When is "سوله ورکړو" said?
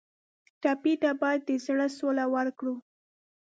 1.97-2.75